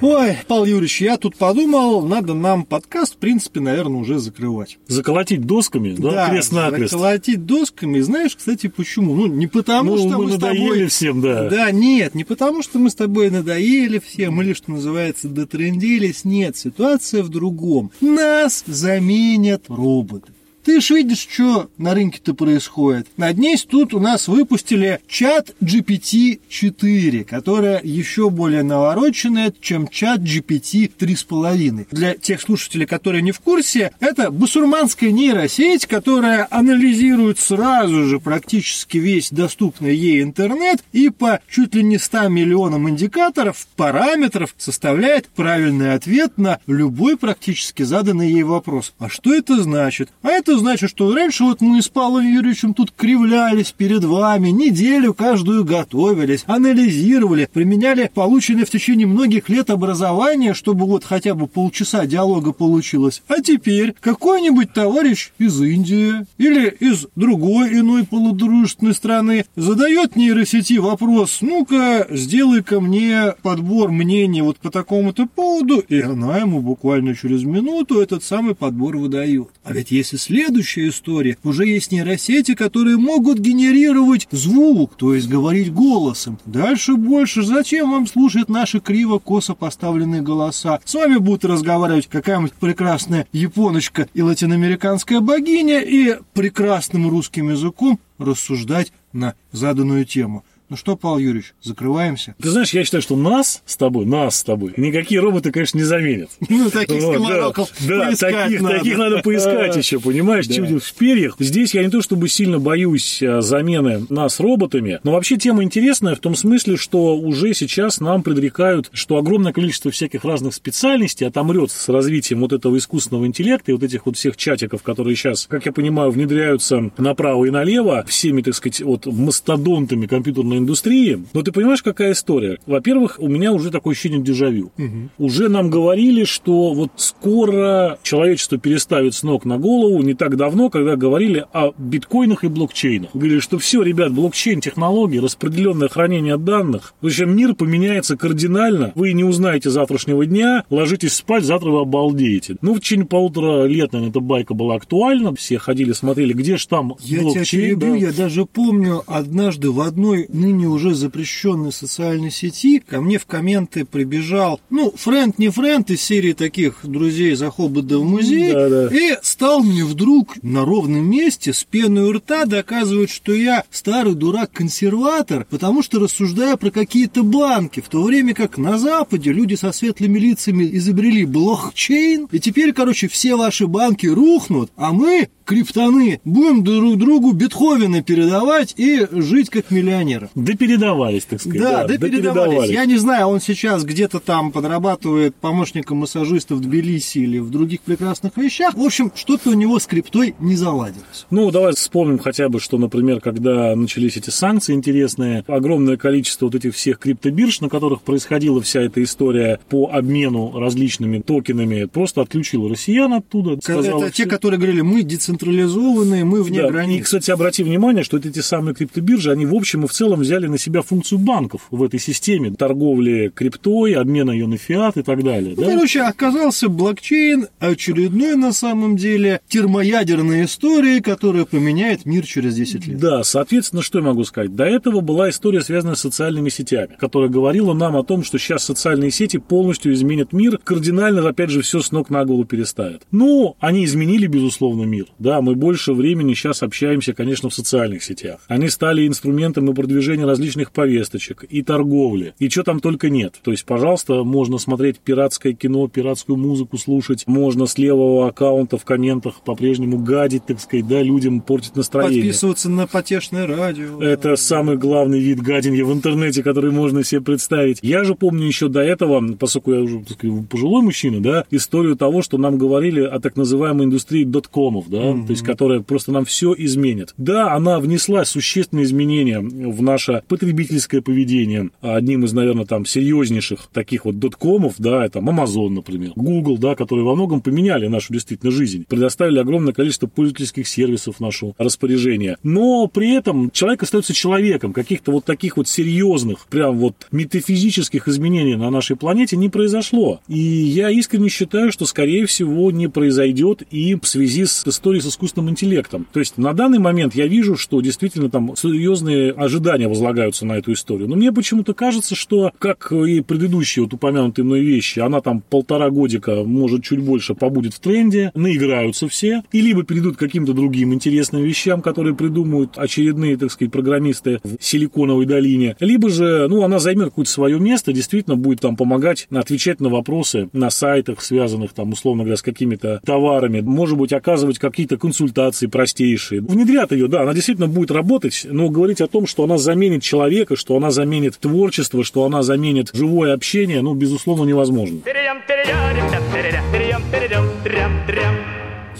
Ой, 0.00 0.38
Павел 0.48 0.64
Юрьевич, 0.64 1.02
я 1.02 1.18
тут 1.18 1.36
подумал, 1.36 2.00
надо 2.06 2.32
нам 2.32 2.64
подкаст, 2.64 3.16
в 3.16 3.16
принципе, 3.18 3.60
наверное, 3.60 4.00
уже 4.00 4.18
закрывать. 4.18 4.78
Заколотить 4.86 5.42
досками, 5.42 5.94
да, 5.94 6.10
Да, 6.12 6.30
крест-накрест. 6.30 6.92
заколотить 6.92 7.44
досками. 7.44 8.00
Знаешь, 8.00 8.34
кстати, 8.34 8.68
почему? 8.68 9.16
Ну, 9.16 9.26
не 9.26 9.48
потому, 9.48 9.90
Ну, 9.90 9.98
что 9.98 10.18
мы 10.18 10.24
мы, 10.24 10.30
с 10.30 10.34
надоели 10.36 10.68
тобой... 10.68 10.86
всем, 10.86 11.20
да. 11.20 11.50
Да, 11.50 11.70
нет, 11.72 12.14
не 12.14 12.24
потому, 12.24 12.62
что 12.62 12.78
мы 12.78 12.88
с 12.88 12.94
тобой 12.94 13.28
надоели 13.28 13.98
всем, 13.98 14.40
или, 14.40 14.54
что 14.54 14.70
называется, 14.70 15.28
дотрендились. 15.28 16.24
Нет, 16.24 16.56
ситуация 16.56 17.22
в 17.22 17.28
другом. 17.28 17.90
Нас 18.00 18.64
заменят 18.66 19.64
роботы. 19.68 20.32
Ты 20.64 20.80
ж 20.80 20.90
видишь, 20.90 21.26
что 21.28 21.70
на 21.76 21.94
рынке-то 21.94 22.34
происходит. 22.34 23.08
На 23.16 23.32
днесь 23.32 23.62
тут 23.62 23.94
у 23.94 24.00
нас 24.00 24.28
выпустили 24.28 25.00
чат 25.08 25.54
GPT-4, 25.60 27.24
которая 27.24 27.80
еще 27.82 28.30
более 28.30 28.62
навороченная, 28.62 29.52
чем 29.60 29.88
чат 29.88 30.20
GPT 30.20 30.92
3.5. 30.96 31.88
Для 31.90 32.14
тех 32.14 32.40
слушателей, 32.40 32.86
которые 32.86 33.22
не 33.22 33.32
в 33.32 33.40
курсе, 33.40 33.90
это 33.98 34.30
басурманская 34.30 35.10
нейросеть, 35.10 35.86
которая 35.86 36.46
анализирует 36.50 37.40
сразу 37.40 38.04
же 38.04 38.20
практически 38.20 38.98
весь 38.98 39.30
доступный 39.30 39.96
ей 39.96 40.22
интернет 40.22 40.84
и 40.92 41.08
по 41.10 41.40
чуть 41.50 41.74
ли 41.74 41.82
не 41.82 41.98
100 41.98 42.28
миллионам 42.28 42.88
индикаторов, 42.88 43.66
параметров 43.76 44.54
составляет 44.58 45.28
правильный 45.28 45.94
ответ 45.94 46.38
на 46.38 46.60
любой 46.66 47.16
практически 47.16 47.82
заданный 47.82 48.30
ей 48.30 48.44
вопрос. 48.44 48.94
А 48.98 49.08
что 49.08 49.34
это 49.34 49.60
значит? 49.62 50.10
А 50.22 50.30
это 50.30 50.51
значит, 50.58 50.90
что 50.90 51.14
раньше 51.14 51.44
вот 51.44 51.60
мы 51.60 51.82
с 51.82 51.88
Павлом 51.88 52.26
Юрьевичем 52.26 52.74
тут 52.74 52.92
кривлялись 52.92 53.72
перед 53.72 54.04
вами, 54.04 54.48
неделю 54.48 55.14
каждую 55.14 55.64
готовились, 55.64 56.44
анализировали, 56.46 57.48
применяли 57.52 58.10
полученное 58.12 58.64
в 58.64 58.70
течение 58.70 59.06
многих 59.06 59.48
лет 59.48 59.70
образование, 59.70 60.54
чтобы 60.54 60.86
вот 60.86 61.04
хотя 61.04 61.34
бы 61.34 61.46
полчаса 61.46 62.06
диалога 62.06 62.52
получилось. 62.52 63.22
А 63.28 63.40
теперь 63.40 63.94
какой-нибудь 64.00 64.72
товарищ 64.72 65.32
из 65.38 65.60
Индии 65.60 66.26
или 66.38 66.68
из 66.68 67.06
другой 67.16 67.74
иной 67.74 68.04
полудружественной 68.04 68.94
страны 68.94 69.44
задает 69.56 70.16
нейросети 70.16 70.78
вопрос, 70.78 71.38
ну-ка, 71.40 72.06
сделай-ка 72.10 72.80
мне 72.80 73.34
подбор 73.42 73.90
мнений 73.90 74.42
вот 74.42 74.58
по 74.58 74.70
такому-то 74.70 75.26
поводу, 75.26 75.78
и 75.78 76.00
она 76.00 76.38
ему 76.38 76.60
буквально 76.60 77.14
через 77.14 77.44
минуту 77.44 78.00
этот 78.00 78.24
самый 78.24 78.54
подбор 78.54 78.96
выдает. 78.96 79.48
А 79.64 79.72
ведь 79.72 79.90
если 79.90 80.16
следующая 80.42 80.88
история, 80.88 81.38
уже 81.44 81.66
есть 81.66 81.92
нейросети, 81.92 82.54
которые 82.54 82.96
могут 82.96 83.38
генерировать 83.38 84.26
звук, 84.32 84.96
то 84.96 85.14
есть 85.14 85.28
говорить 85.28 85.72
голосом. 85.72 86.38
Дальше 86.46 86.94
больше. 86.94 87.44
Зачем 87.44 87.92
вам 87.92 88.08
слушать 88.08 88.48
наши 88.48 88.80
криво-косо 88.80 89.54
поставленные 89.54 90.20
голоса? 90.20 90.80
С 90.84 90.94
вами 90.94 91.18
будут 91.18 91.44
разговаривать 91.44 92.08
какая-нибудь 92.08 92.54
прекрасная 92.54 93.28
японочка 93.32 94.08
и 94.14 94.22
латиноамериканская 94.22 95.20
богиня 95.20 95.80
и 95.80 96.18
прекрасным 96.34 97.08
русским 97.08 97.50
языком 97.50 98.00
рассуждать 98.18 98.92
на 99.12 99.34
заданную 99.52 100.04
тему. 100.04 100.44
Ну 100.72 100.78
что, 100.78 100.96
Павел 100.96 101.18
Юрьевич, 101.18 101.52
закрываемся? 101.60 102.34
Ты 102.40 102.48
знаешь, 102.48 102.70
я 102.70 102.82
считаю, 102.82 103.02
что 103.02 103.14
нас 103.14 103.62
с 103.66 103.76
тобой, 103.76 104.06
нас 104.06 104.36
с 104.36 104.42
тобой, 104.42 104.72
никакие 104.78 105.20
роботы, 105.20 105.52
конечно, 105.52 105.76
не 105.76 105.84
заменят. 105.84 106.30
Ну, 106.48 106.70
таких 106.70 107.02
Вот, 107.02 107.16
скоморохов 107.16 107.68
да, 107.86 108.10
да, 108.10 108.16
таких, 108.16 108.62
надо. 108.62 108.78
таких 108.78 108.96
надо 108.96 109.18
поискать 109.18 109.76
еще, 109.82 110.00
понимаешь, 110.00 110.46
чудо 110.46 110.80
в 110.80 110.94
перьях. 110.94 111.36
Здесь 111.38 111.74
я 111.74 111.84
не 111.84 111.90
то 111.90 112.00
чтобы 112.00 112.26
сильно 112.30 112.58
боюсь 112.58 113.22
а, 113.22 113.42
замены 113.42 114.06
нас 114.08 114.40
роботами, 114.40 114.98
но 115.02 115.12
вообще 115.12 115.36
тема 115.36 115.62
интересная 115.62 116.14
в 116.14 116.20
том 116.20 116.34
смысле, 116.34 116.78
что 116.78 117.18
уже 117.18 117.52
сейчас 117.52 118.00
нам 118.00 118.22
предрекают, 118.22 118.88
что 118.94 119.18
огромное 119.18 119.52
количество 119.52 119.90
всяких 119.90 120.24
разных 120.24 120.54
специальностей 120.54 121.26
отомрет 121.26 121.70
с 121.70 121.90
развитием 121.90 122.40
вот 122.40 122.54
этого 122.54 122.78
искусственного 122.78 123.26
интеллекта 123.26 123.72
и 123.72 123.74
вот 123.74 123.82
этих 123.82 124.06
вот 124.06 124.16
всех 124.16 124.38
чатиков, 124.38 124.82
которые 124.82 125.16
сейчас, 125.16 125.46
как 125.50 125.66
я 125.66 125.72
понимаю, 125.72 126.10
внедряются 126.10 126.90
направо 126.96 127.44
и 127.44 127.50
налево 127.50 128.06
всеми, 128.08 128.40
так 128.40 128.54
сказать, 128.54 128.80
вот 128.80 129.04
мастодонтами 129.04 130.06
компьютерной 130.06 130.61
индустрии. 130.62 131.24
Но 131.32 131.42
ты 131.42 131.52
понимаешь, 131.52 131.82
какая 131.82 132.12
история? 132.12 132.58
Во-первых, 132.66 133.16
у 133.18 133.28
меня 133.28 133.52
уже 133.52 133.70
такое 133.70 133.92
ощущение 133.92 134.20
дежавю. 134.20 134.72
Уже 135.18 135.48
нам 135.48 135.70
говорили, 135.70 136.24
что 136.24 136.72
вот 136.72 136.90
скоро 136.96 137.98
человечество 138.02 138.58
переставит 138.58 139.14
с 139.14 139.22
ног 139.22 139.44
на 139.44 139.58
голову 139.58 140.02
не 140.02 140.14
так 140.14 140.36
давно, 140.36 140.70
когда 140.70 140.96
говорили 140.96 141.44
о 141.52 141.72
биткоинах 141.76 142.44
и 142.44 142.48
блокчейнах. 142.48 143.10
Говорили, 143.14 143.40
что 143.40 143.58
все, 143.58 143.82
ребят, 143.82 144.12
блокчейн, 144.12 144.60
технологии, 144.60 145.18
распределенное 145.18 145.88
хранение 145.88 146.36
данных. 146.36 146.94
В 147.00 147.06
общем, 147.06 147.34
мир 147.34 147.54
поменяется 147.54 148.16
кардинально. 148.16 148.92
Вы 148.94 149.12
не 149.12 149.24
узнаете 149.24 149.70
завтрашнего 149.70 150.24
дня, 150.26 150.64
ложитесь 150.70 151.14
спать, 151.14 151.44
завтра 151.44 151.70
вы 151.70 151.80
обалдеете. 151.80 152.56
Ну, 152.60 152.74
в 152.74 152.80
течение 152.80 153.06
полутора 153.06 153.64
лет, 153.66 153.92
наверное, 153.92 154.10
эта 154.10 154.20
байка 154.20 154.54
была 154.54 154.76
актуальна. 154.76 155.34
Все 155.34 155.58
ходили, 155.58 155.92
смотрели, 155.92 156.32
где 156.32 156.56
же 156.56 156.66
там 156.68 156.94
Я 157.00 157.18
тебя 157.18 157.22
блокчейн. 157.22 157.62
перебью, 157.62 157.92
да. 157.92 157.96
я 158.06 158.12
даже 158.12 158.46
помню, 158.46 159.02
однажды 159.06 159.70
в 159.70 159.80
одной 159.80 160.26
ныне 160.42 160.66
уже 160.68 160.94
запрещенной 160.94 161.72
социальной 161.72 162.30
сети 162.30 162.80
ко 162.80 163.00
мне 163.00 163.18
в 163.18 163.26
комменты 163.26 163.84
прибежал, 163.84 164.60
ну, 164.70 164.92
френд 164.94 165.38
не 165.38 165.48
френд 165.48 165.90
из 165.90 166.02
серии 166.02 166.32
таких 166.32 166.80
друзей 166.82 167.34
за 167.34 167.50
хоббита 167.50 167.98
в 167.98 168.04
музей, 168.04 168.52
Да-да. 168.52 168.88
и 168.88 169.16
стал 169.22 169.62
мне 169.62 169.84
вдруг 169.84 170.42
на 170.42 170.64
ровном 170.64 171.08
месте 171.08 171.52
с 171.52 171.64
пеной 171.64 172.08
у 172.08 172.12
рта 172.12 172.44
доказывать, 172.44 173.10
что 173.10 173.32
я 173.32 173.64
старый 173.70 174.14
дурак-консерватор, 174.14 175.46
потому 175.48 175.82
что 175.82 176.00
рассуждаю 176.00 176.58
про 176.58 176.70
какие-то 176.70 177.22
банки, 177.22 177.80
в 177.80 177.88
то 177.88 178.02
время 178.02 178.34
как 178.34 178.58
на 178.58 178.78
Западе 178.78 179.32
люди 179.32 179.54
со 179.54 179.72
светлыми 179.72 180.18
лицами 180.18 180.68
изобрели 180.76 181.24
блокчейн, 181.24 182.28
и 182.30 182.38
теперь, 182.40 182.72
короче, 182.72 183.08
все 183.08 183.36
ваши 183.36 183.66
банки 183.66 184.06
рухнут, 184.06 184.70
а 184.76 184.92
мы, 184.92 185.28
криптоны, 185.52 186.20
будем 186.24 186.64
друг 186.64 186.98
другу 186.98 187.32
Бетховена 187.32 188.02
передавать 188.02 188.74
и 188.76 189.06
жить 189.10 189.50
как 189.50 189.70
миллионеры. 189.70 190.30
Да 190.34 190.54
передавались, 190.54 191.24
так 191.24 191.40
сказать. 191.40 191.60
Да, 191.60 191.86
да, 191.86 191.98
передавались. 191.98 192.70
Я 192.70 192.84
не 192.86 192.96
знаю, 192.96 193.26
он 193.28 193.40
сейчас 193.40 193.84
где-то 193.84 194.18
там 194.20 194.52
подрабатывает 194.52 195.34
помощником 195.34 195.98
массажиста 195.98 196.54
в 196.54 196.60
Тбилиси 196.60 197.18
или 197.18 197.38
в 197.38 197.50
других 197.50 197.80
прекрасных 197.82 198.36
вещах. 198.36 198.74
В 198.74 198.82
общем, 198.82 199.12
что-то 199.14 199.50
у 199.50 199.54
него 199.54 199.78
с 199.78 199.86
криптой 199.86 200.34
не 200.38 200.56
заладилось. 200.56 201.26
Ну, 201.30 201.50
давай 201.50 201.74
вспомним 201.74 202.18
хотя 202.18 202.48
бы, 202.48 202.60
что, 202.60 202.78
например, 202.78 203.20
когда 203.20 203.76
начались 203.76 204.16
эти 204.16 204.30
санкции 204.30 204.74
интересные, 204.74 205.44
огромное 205.46 205.96
количество 205.96 206.46
вот 206.46 206.54
этих 206.54 206.74
всех 206.74 206.98
криптобирж, 206.98 207.60
на 207.60 207.68
которых 207.68 208.02
происходила 208.02 208.60
вся 208.62 208.80
эта 208.80 209.02
история 209.02 209.60
по 209.68 209.90
обмену 209.92 210.58
различными 210.58 211.18
токенами, 211.20 211.84
просто 211.84 212.22
отключила 212.22 212.68
россиян 212.68 213.12
оттуда. 213.12 213.60
сказала, 213.60 214.04
Это 214.04 214.12
те, 214.12 214.26
которые 214.26 214.58
говорили, 214.58 214.80
мы 214.80 215.02
децентрализованные, 215.42 216.24
мы 216.24 216.42
вне 216.42 216.62
Да, 216.62 216.68
И, 216.68 216.70
границ. 216.70 217.04
кстати, 217.04 217.30
обрати 217.30 217.62
внимание, 217.62 218.04
что 218.04 218.16
эти 218.18 218.40
самые 218.40 218.74
криптобиржи, 218.74 219.30
они 219.30 219.46
в 219.46 219.54
общем 219.54 219.84
и 219.84 219.88
в 219.88 219.92
целом 219.92 220.20
взяли 220.20 220.46
на 220.46 220.58
себя 220.58 220.82
функцию 220.82 221.18
банков 221.18 221.62
в 221.70 221.82
этой 221.82 222.00
системе 222.00 222.50
торговли 222.52 223.30
криптой, 223.34 223.92
обмена 223.94 224.30
ее 224.30 224.46
на 224.46 224.56
фиат 224.56 224.96
и 224.96 225.02
так 225.02 225.22
далее. 225.22 225.54
Ну, 225.56 225.62
да? 225.62 225.70
короче, 225.72 226.02
оказался 226.02 226.68
блокчейн 226.68 227.48
очередной 227.58 228.36
на 228.36 228.52
самом 228.52 228.96
деле 228.96 229.40
термоядерной 229.48 230.44
историей, 230.44 231.00
которая 231.00 231.44
поменяет 231.44 232.06
мир 232.06 232.24
через 232.26 232.54
10 232.54 232.86
лет. 232.86 232.98
Да, 232.98 233.24
соответственно, 233.24 233.82
что 233.82 233.98
я 233.98 234.04
могу 234.04 234.24
сказать? 234.24 234.54
До 234.54 234.64
этого 234.64 235.00
была 235.00 235.30
история, 235.30 235.60
связанная 235.62 235.94
с 235.94 236.00
социальными 236.00 236.48
сетями, 236.48 236.96
которая 236.98 237.28
говорила 237.28 237.72
нам 237.74 237.96
о 237.96 238.04
том, 238.04 238.24
что 238.24 238.38
сейчас 238.38 238.64
социальные 238.64 239.10
сети 239.10 239.38
полностью 239.38 239.92
изменят 239.92 240.32
мир, 240.32 240.58
кардинально, 240.62 241.26
опять 241.28 241.50
же, 241.50 241.62
все 241.62 241.80
с 241.80 241.92
ног 241.92 242.10
на 242.10 242.24
голову 242.24 242.44
переставят. 242.44 243.02
Ну, 243.10 243.56
они 243.60 243.84
изменили, 243.84 244.26
безусловно, 244.26 244.84
мир. 244.84 245.06
Да, 245.22 245.40
мы 245.40 245.54
больше 245.54 245.92
времени 245.92 246.34
сейчас 246.34 246.64
общаемся, 246.64 247.14
конечно, 247.14 247.48
в 247.48 247.54
социальных 247.54 248.02
сетях. 248.02 248.40
Они 248.48 248.68
стали 248.68 249.06
инструментом 249.06 249.70
и 249.70 249.74
продвижения 249.74 250.26
различных 250.26 250.72
повесточек, 250.72 251.44
и 251.48 251.62
торговли, 251.62 252.34
и 252.40 252.48
что 252.48 252.64
там 252.64 252.80
только 252.80 253.08
нет. 253.08 253.38
То 253.40 253.52
есть, 253.52 253.64
пожалуйста, 253.64 254.24
можно 254.24 254.58
смотреть 254.58 254.98
пиратское 254.98 255.52
кино, 255.52 255.86
пиратскую 255.86 256.36
музыку 256.36 256.76
слушать, 256.76 257.22
можно 257.28 257.66
с 257.66 257.78
левого 257.78 258.26
аккаунта 258.26 258.78
в 258.78 258.84
комментах 258.84 259.42
по-прежнему 259.44 259.98
гадить, 259.98 260.46
так 260.46 260.58
сказать, 260.58 260.88
да, 260.88 261.00
людям 261.00 261.40
портить 261.40 261.76
настроение. 261.76 262.22
Подписываться 262.22 262.68
на 262.68 262.88
потешное 262.88 263.46
радио. 263.46 264.02
Это 264.02 264.34
самый 264.34 264.76
главный 264.76 265.20
вид 265.20 265.40
гаденья 265.40 265.84
в 265.84 265.92
интернете, 265.92 266.42
который 266.42 266.72
можно 266.72 267.04
себе 267.04 267.20
представить. 267.20 267.78
Я 267.82 268.02
же 268.02 268.16
помню 268.16 268.44
еще 268.44 268.66
до 268.66 268.80
этого, 268.80 269.22
поскольку 269.36 269.72
я 269.72 269.82
уже 269.82 270.00
так 270.00 270.18
сказать, 270.18 270.48
пожилой 270.48 270.82
мужчина, 270.82 271.22
да, 271.22 271.44
историю 271.52 271.94
того, 271.94 272.22
что 272.22 272.38
нам 272.38 272.58
говорили 272.58 273.02
о 273.02 273.20
так 273.20 273.36
называемой 273.36 273.86
индустрии 273.86 274.24
доткомов, 274.24 274.90
да, 274.90 275.11
то 275.26 275.30
есть 275.30 275.42
которая 275.42 275.80
просто 275.80 276.12
нам 276.12 276.24
все 276.24 276.54
изменит. 276.56 277.14
Да, 277.16 277.52
она 277.54 277.80
внесла 277.80 278.24
существенные 278.24 278.84
изменения 278.84 279.40
в 279.40 279.82
наш 279.82 280.02
наше 280.08 280.22
потребительское 280.26 281.00
поведение. 281.00 281.70
Одним 281.80 282.24
из, 282.24 282.32
наверное, 282.32 282.64
там 282.64 282.86
серьезнейших 282.86 283.68
таких 283.72 284.04
вот 284.04 284.18
доткомов, 284.18 284.74
да, 284.78 285.04
это 285.04 285.20
Amazon, 285.20 285.70
например, 285.70 286.12
Google, 286.16 286.58
да, 286.58 286.74
которые 286.74 287.04
во 287.04 287.14
многом 287.14 287.40
поменяли 287.40 287.86
нашу 287.86 288.12
действительно 288.12 288.50
жизнь, 288.50 288.84
предоставили 288.88 289.38
огромное 289.38 289.72
количество 289.72 290.06
пользовательских 290.06 290.66
сервисов 290.66 291.16
в 291.16 291.20
нашу 291.20 291.54
распоряжение. 291.58 292.36
Но 292.42 292.86
при 292.86 293.14
этом 293.14 293.50
человек 293.50 293.82
остается 293.82 294.14
человеком. 294.14 294.72
Каких-то 294.72 295.12
вот 295.12 295.24
таких 295.24 295.56
вот 295.56 295.68
серьезных, 295.68 296.46
прям 296.46 296.78
вот 296.78 296.94
метафизических 297.12 298.08
изменений 298.08 298.56
на 298.56 298.70
нашей 298.70 298.96
планете 298.96 299.36
не 299.36 299.48
произошло. 299.48 300.20
И 300.28 300.38
я 300.38 300.90
искренне 300.90 301.28
считаю, 301.28 301.70
что, 301.70 301.84
скорее 301.86 302.26
всего, 302.26 302.70
не 302.70 302.88
произойдет 302.88 303.62
и 303.70 303.94
в 303.94 304.06
связи 304.06 304.46
с 304.46 304.66
историей 304.66 305.01
с 305.02 305.06
искусственным 305.06 305.50
интеллектом. 305.50 306.06
То 306.12 306.20
есть 306.20 306.38
на 306.38 306.52
данный 306.52 306.78
момент 306.78 307.14
я 307.14 307.26
вижу, 307.26 307.56
что 307.56 307.80
действительно 307.80 308.30
там 308.30 308.54
серьезные 308.56 309.32
ожидания 309.32 309.88
возлагаются 309.88 310.46
на 310.46 310.54
эту 310.54 310.72
историю. 310.72 311.08
Но 311.08 311.16
мне 311.16 311.32
почему-то 311.32 311.74
кажется, 311.74 312.14
что, 312.14 312.52
как 312.58 312.92
и 312.92 313.20
предыдущие 313.20 313.84
вот 313.84 313.94
упомянутые 313.94 314.44
мной 314.44 314.60
вещи, 314.60 315.00
она 315.00 315.20
там 315.20 315.40
полтора 315.40 315.90
годика, 315.90 316.44
может, 316.44 316.84
чуть 316.84 317.00
больше 317.00 317.34
побудет 317.34 317.74
в 317.74 317.80
тренде, 317.80 318.30
наиграются 318.34 319.08
все, 319.08 319.42
и 319.52 319.60
либо 319.60 319.82
перейдут 319.82 320.16
к 320.16 320.18
каким-то 320.18 320.52
другим 320.52 320.94
интересным 320.94 321.42
вещам, 321.42 321.82
которые 321.82 322.14
придумают 322.14 322.78
очередные, 322.78 323.36
так 323.36 323.50
сказать, 323.50 323.72
программисты 323.72 324.40
в 324.44 324.56
Силиконовой 324.60 325.26
долине, 325.26 325.76
либо 325.80 326.08
же, 326.08 326.46
ну, 326.48 326.62
она 326.62 326.78
займет 326.78 327.06
какое-то 327.06 327.30
свое 327.30 327.58
место, 327.58 327.92
действительно 327.92 328.36
будет 328.36 328.60
там 328.60 328.76
помогать 328.76 329.26
отвечать 329.30 329.80
на 329.80 329.88
вопросы 329.88 330.48
на 330.52 330.70
сайтах, 330.70 331.20
связанных 331.22 331.72
там, 331.72 331.92
условно 331.92 332.22
говоря, 332.22 332.36
с 332.36 332.42
какими-то 332.42 333.00
товарами, 333.04 333.60
может 333.60 333.98
быть, 333.98 334.12
оказывать 334.12 334.58
какие-то 334.58 334.91
консультации 334.96 335.66
простейшие. 335.66 336.40
Внедрят 336.40 336.92
ее, 336.92 337.08
да, 337.08 337.22
она 337.22 337.34
действительно 337.34 337.68
будет 337.68 337.90
работать, 337.90 338.46
но 338.48 338.68
говорить 338.68 339.00
о 339.00 339.06
том, 339.06 339.26
что 339.26 339.44
она 339.44 339.58
заменит 339.58 340.02
человека, 340.02 340.56
что 340.56 340.76
она 340.76 340.90
заменит 340.90 341.38
творчество, 341.38 342.04
что 342.04 342.24
она 342.24 342.42
заменит 342.42 342.90
живое 342.92 343.34
общение, 343.34 343.82
ну, 343.82 343.94
безусловно, 343.94 344.44
невозможно. 344.44 345.00